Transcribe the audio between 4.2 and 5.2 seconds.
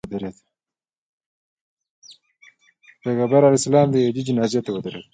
جنازې ته ودرېده.